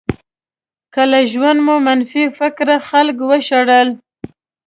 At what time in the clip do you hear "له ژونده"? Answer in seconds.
1.11-1.63